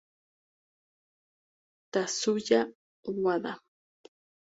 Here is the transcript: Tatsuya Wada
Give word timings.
Tatsuya 1.91 2.59
Wada 3.23 3.53